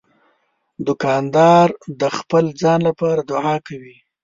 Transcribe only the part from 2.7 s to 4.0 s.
لپاره دعا کوي.